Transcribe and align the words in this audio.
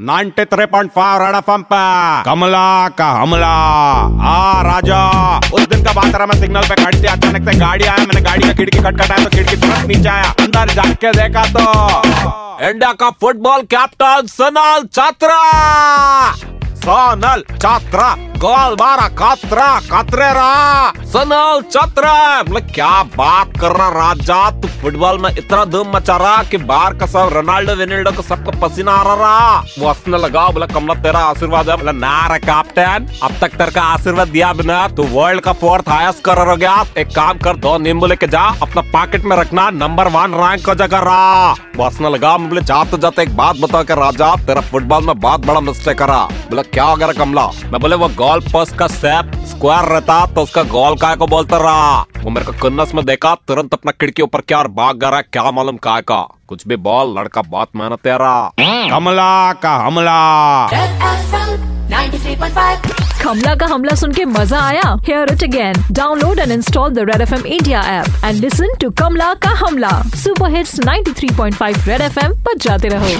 93.5 0.00 1.18
red 1.18 1.34
Rana 1.34 1.40
पे। 1.40 2.30
कमला 2.30 2.88
का 2.88 3.10
हमला। 3.10 3.52
आ, 4.28 4.62
राजा। 4.62 5.38
उस 5.38 5.60
दिन 5.60 5.84
का 5.84 5.92
बात 5.92 6.14
रहा, 6.14 6.26
मैं 6.26 6.40
सिग्नल 6.40 6.60
पे 6.60 6.84
खड़ी 6.84 7.02
थी 7.02 7.06
अचानक 7.06 7.50
से 7.50 7.58
गाड़ी 7.58 7.84
आया, 7.84 7.96
मैंने 7.96 8.20
गाड़ी 8.20 8.48
का 8.48 8.54
खिड़की 8.54 8.78
खटखटाया 8.78 9.24
तो 9.24 9.30
खिड़की 9.30 9.56
तुरंत 9.56 9.86
नीचे 9.86 10.08
आया। 10.08 10.30
अंदर 10.30 10.68
जाके 10.68 11.10
देखा 11.10 11.44
तो। 11.44 12.02
इंडिया 12.68 12.92
का 12.92 13.10
फुटबॉल 13.10 13.60
कैप्टन 13.60 14.26
सोनल 14.26 14.88
छात्रा। 14.92 15.40
सोनल 16.74 17.44
छात्रा। 17.58 18.16
गोल 18.44 18.74
मारा, 18.80 19.06
कातरा, 19.08 19.68
कातरेरा। 19.80 20.48
सनल 21.04 21.62
छात्रा 21.72 22.42
बोले, 22.42 22.60
क्या 22.60 23.02
बात 23.16 23.52
कर 23.60 23.72
रहा 23.72 23.88
राजा? 23.88 24.38
तू 24.60 24.68
फुटबॉल 24.68 25.18
में 25.18 25.30
इतना 25.30 25.64
धूम 25.64 25.88
मचा 25.96 26.16
रहा 26.16 26.42
कि 26.42 26.56
बाहर 26.56 26.94
का 26.94 27.06
सब 27.06 27.30
रोनाल्डो, 27.32 27.74
वेनाल्डो 27.74 28.12
को 28.12 28.22
सबको 28.22 28.50
पसीना 28.60 28.92
आ 28.92 29.14
रहा 29.14 29.60
वो 29.78 29.88
हंसने 29.88 30.18
लगा, 30.18 30.48
बोला, 30.48 30.66
कमला, 30.66 30.94
तेरा 30.94 31.20
आशीर्वाद 31.20 31.70
है। 31.70 31.76
बोला, 31.76 31.92
ना 31.92 32.26
रे 32.26 32.38
कैप्टन 32.38 33.08
अब 33.22 33.38
तक 33.40 33.54
तेरे 33.54 33.70
का 33.70 33.82
आशीर्वाद 33.84 34.28
दिया 34.28 34.52
बिना 34.52 34.88
तू 34.88 35.02
वर्ल्ड 35.02 35.40
का 35.40 35.52
फोर्थ 35.52 35.88
हाईएस्ट 35.88 36.22
कर 36.24 36.46
हो 36.48 36.56
गया। 36.56 36.74
एक 36.98 37.14
काम 37.16 37.38
कर, 37.38 37.56
दो 37.56 37.76
नींबू 37.78 38.06
लेके 38.06 38.26
जा, 38.26 38.44
अपना 38.62 38.82
पॉकेट 38.92 39.24
में 39.24 39.36
रखना 39.36 39.68
नंबर 39.70 40.08
वन 40.08 40.34
रैंक 40.34 40.64
को 40.66 40.74
जगह 40.74 40.98
रहा। 40.98 41.50
वो 41.76 41.84
हंसने 41.84 42.10
लगा 42.10 42.36
बोले, 42.36 42.60
जाते 42.62 42.98
जाते 42.98 43.22
एक 43.22 43.36
बात 43.36 43.56
बता 43.56 43.82
के 43.82 43.94
राजा, 43.94 44.34
तेरा 44.36 44.60
फुटबॉल 44.60 45.06
में 45.06 45.18
बहुत 45.20 45.46
बड़ा 45.46 45.60
मिस्टेक 45.60 45.98
करा। 45.98 46.22
बोला, 46.50 46.62
क्या 46.62 46.84
हो 46.84 46.96
गया 46.96 47.12
कमला? 47.12 47.46
मैं 47.46 47.80
बोले, 47.80 47.96
वो 47.96 48.08
गोल 48.34 48.42
पोस्ट 48.52 48.74
का 48.76 48.86
सेप 48.86 49.32
स्क्वायर 49.48 49.88
रहता 49.88 50.14
तो 50.26 50.42
उसका 50.42 50.62
गोल 50.62 50.96
काय 50.98 51.16
को 51.16 51.26
बोलता 51.26 51.56
रहा? 51.56 52.00
वो 52.22 52.30
मेरे 52.30 52.46
को 52.46 52.52
कन्नस 52.62 52.94
में 52.94 53.04
देखा 53.06 53.34
तुरंत 53.48 53.74
अपना 53.74 53.92
खिड़की 53.92 54.22
ऊपर 54.22 54.40
क्या 54.40 54.58
और 54.58 54.68
भाग 54.68 54.98
गया 55.00 55.10
रहा 55.10 55.20
क्या 55.22 55.50
मालूम 55.50 55.76
काय 55.76 56.00
का? 56.02 56.16
कुछ 56.48 56.66
भी 56.68 56.76
बॉल 56.76 57.14
लड़का 57.18 57.42
बहुत 57.42 57.68
मेहनत 57.76 58.06
रहा। 58.06 58.50
कमला 58.90 59.52
का 59.62 59.74
हमला। 59.84 60.16
Red 60.72 61.04
FM 61.18 61.52
93.5 61.92 63.22
कमला 63.22 63.54
का 63.54 63.66
हमला 63.66 63.94
सुन 63.96 64.12
के 64.12 64.24
मज़ा 64.24 64.60
आया? 64.60 64.96
Hear 65.06 65.32
it 65.32 65.42
again 65.42 65.84
download 65.92 66.38
and 66.38 66.52
install 66.52 66.90
the 66.94 67.06
Red 67.10 67.20
F 67.20 67.34
M 67.34 67.46
India 67.46 67.82
app 68.00 68.24
and 68.24 68.40
listen 68.40 68.74
to 68.80 68.90
Kamla 69.02 69.32
का 69.46 69.54
हमला 69.64 69.92
super 70.24 70.56
hits 70.56 70.78
93.5 70.80 71.88
Red 71.88 72.00
F 72.00 72.18
M 72.24 72.32
पर 72.44 72.58
जाते 72.66 72.88
रहो। 72.88 73.16